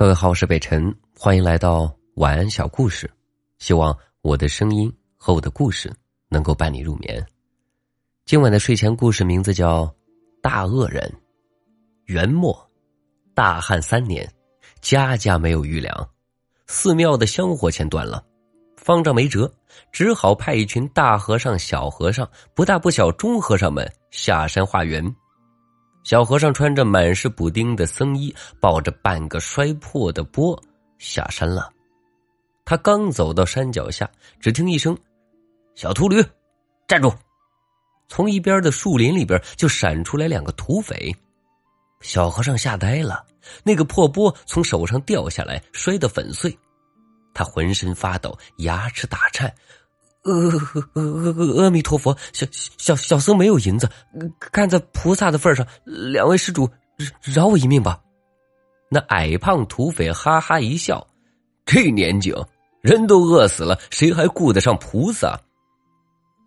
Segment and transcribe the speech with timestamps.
[0.00, 3.06] 各位好，我是北辰，欢迎来到晚安小故事。
[3.58, 5.92] 希望我的声音和我的故事
[6.30, 7.22] 能够伴你入眠。
[8.24, 9.84] 今晚的睡前故事名字叫
[10.40, 11.06] 《大恶人》。
[12.06, 12.66] 元末，
[13.34, 14.26] 大旱三年，
[14.80, 16.08] 家家没有余粮，
[16.66, 18.24] 寺庙的香火钱断了，
[18.78, 19.52] 方丈没辙，
[19.92, 25.14] 只好派一群大和尚、小和尚、不大不小中和尚们下山化缘。
[26.02, 30.60] 小和尚穿着满是补丁的僧衣，抱着半个摔破的钵
[30.98, 31.72] 下山了。
[32.64, 34.96] 他刚走到山脚下，只听一声
[35.74, 36.24] ：“小秃驴，
[36.88, 37.12] 站住！”
[38.08, 41.14] 从一边的树林里边就闪出来两个土匪。
[42.00, 43.24] 小和尚吓呆了，
[43.62, 46.56] 那个破钵从手上掉下来，摔得粉碎。
[47.34, 49.52] 他浑身发抖，牙齿打颤。
[50.22, 50.32] 阿
[50.94, 53.88] 阿阿阿弥陀佛，小小小僧没有银子，
[54.38, 56.68] 看在菩萨的份上，两位施主
[57.22, 58.00] 饶我一命吧。
[58.90, 61.06] 那矮胖土匪哈哈一笑
[61.64, 62.34] ：“这年景，
[62.82, 65.40] 人都饿死了，谁还顾得上菩萨？”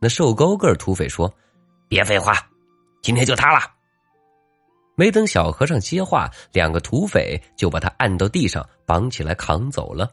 [0.01, 1.33] 那瘦高个土匪说
[1.87, 2.33] ：“别废话，
[3.01, 3.59] 今天就他了。”
[4.95, 10.11] 没等小和尚接话，两个土匪就把他按到地上，绑起来扛走了。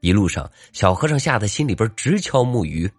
[0.00, 2.90] 一路上，小和尚吓得心里边直敲木鱼。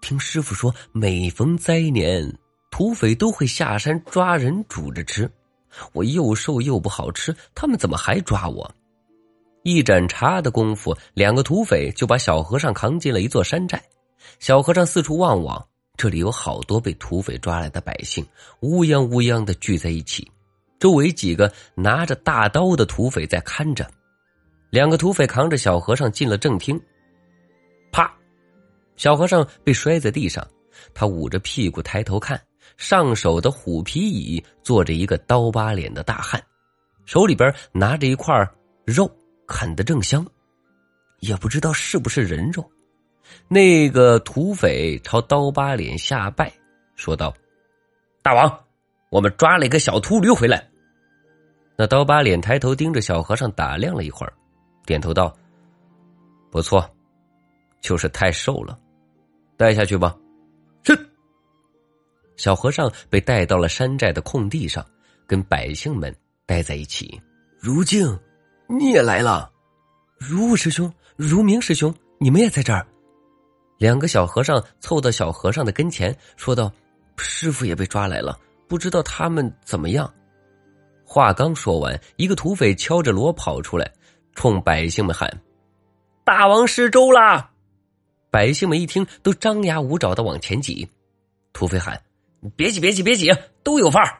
[0.00, 2.38] 听师傅说，每逢灾年，
[2.70, 5.30] 土匪都会下山抓人煮着吃。
[5.92, 8.74] 我又瘦又不好吃，他们怎么还抓我？
[9.62, 13.82] 一盏茶的功夫，两个土匪就把小和尚扛进了一座山寨。
[14.38, 15.64] 小和尚四处望望，
[15.96, 18.26] 这里有好多被土匪抓来的百姓，
[18.60, 20.30] 乌泱乌泱的聚在一起。
[20.78, 23.88] 周围几个拿着大刀的土匪在看着。
[24.70, 26.80] 两个土匪扛着小和尚进了正厅，
[27.90, 28.10] 啪！
[28.96, 30.46] 小和尚被摔在地上，
[30.94, 32.40] 他捂着屁股抬头看，
[32.76, 36.40] 上手的虎皮椅坐着一个刀疤脸的大汉，
[37.04, 38.32] 手里边拿着一块
[38.84, 39.10] 肉，
[39.46, 40.24] 啃得正香，
[41.18, 42.64] 也不知道是不是人肉。
[43.48, 46.52] 那个土匪朝刀疤脸下拜，
[46.94, 47.34] 说道
[48.22, 48.64] ：“大王，
[49.10, 50.68] 我们抓了一个小秃驴回来。”
[51.76, 54.32] 那刀疤脸抬头盯着小和尚打量了一会儿。
[54.90, 55.32] 点头道
[56.50, 56.84] ：“不错，
[57.80, 58.76] 就是太瘦了，
[59.56, 60.16] 带下去吧。”
[60.82, 60.98] 是。
[62.36, 64.84] 小和尚被带到了山寨的空地上，
[65.28, 66.12] 跟百姓们
[66.44, 67.22] 待在一起。
[67.60, 68.18] 如静，
[68.66, 69.48] 你也来了。
[70.18, 72.84] 如雾师兄、如明师兄，你们也在这儿。
[73.78, 76.72] 两个小和尚凑到小和尚的跟前，说道
[77.16, 78.36] ：“师傅也被抓来了，
[78.66, 80.12] 不知道他们怎么样。”
[81.06, 83.88] 话刚说完，一个土匪敲着锣跑出来。
[84.40, 85.30] 冲百姓们喊
[86.24, 87.50] ：“大王失周啦！”
[88.32, 90.88] 百姓们一听，都张牙舞爪的往前挤。
[91.52, 92.00] 土匪喊
[92.56, 93.30] ：“别挤，别挤，别挤，
[93.62, 94.16] 都有范儿！”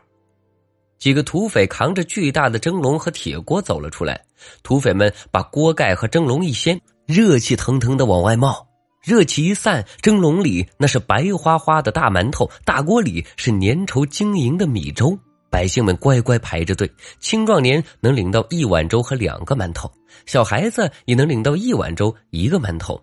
[1.00, 4.22] 几个土匪扛着巨大的蒸笼和铁锅走了出来。
[4.62, 8.68] 土匪们把锅盖和蒸笼一掀，热气腾腾的往外冒。
[9.02, 15.18] 热气一散，蒸笼里那是白花花的大馒头，大锅里是粘稠晶莹的米粥。
[15.50, 19.92] 百姓们乖乖排着队，青壮年能领到一碗粥和两个馒头，
[20.24, 23.02] 小孩子也能领到一碗粥一个馒头。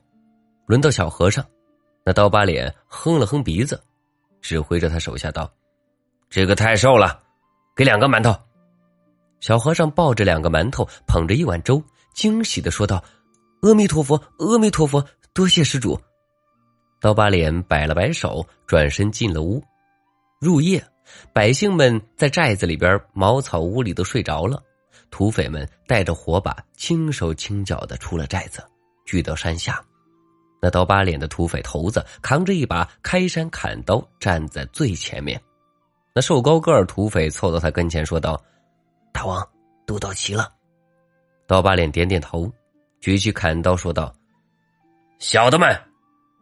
[0.65, 1.45] 轮到小和尚，
[2.05, 3.79] 那刀疤脸哼了哼鼻子，
[4.41, 5.51] 指挥着他手下道
[6.29, 7.21] ：“这个太瘦了，
[7.75, 8.33] 给两个馒头。”
[9.39, 11.83] 小和尚抱着两个馒头，捧着一碗粥，
[12.13, 13.03] 惊喜的说道
[13.61, 15.99] ：“阿弥陀佛，阿弥陀佛，多谢施主。”
[16.99, 19.63] 刀疤脸摆了摆手，转身进了屋。
[20.39, 20.83] 入夜。
[21.33, 24.61] 百姓们在寨子里边茅草屋里都睡着了，
[25.09, 28.63] 土匪们带着火把，轻手轻脚的出了寨子，
[29.05, 29.81] 聚到山下。
[30.59, 35.39] 那刀疤脸的土匪头子扛着一把开山砍刀，站在最前面。
[36.15, 38.43] 那瘦高个儿土匪凑到他跟前，说道
[39.13, 39.47] ：“大王，
[39.85, 40.51] 都到齐了。”
[41.45, 42.51] 刀疤脸点点头，
[42.99, 44.11] 举起砍刀，说道
[45.19, 45.79] ：“小的们，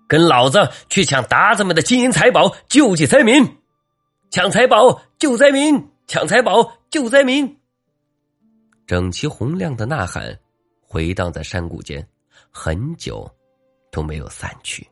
[0.07, 3.45] 跟老子去抢鞑子们的金银财宝，救济灾民。”
[4.35, 7.57] 抢财宝救灾民，抢财宝救灾民。
[8.85, 10.37] 整齐洪亮的呐喊
[10.81, 12.05] 回荡在山谷间，
[12.51, 13.33] 很久
[13.89, 14.85] 都没有散去。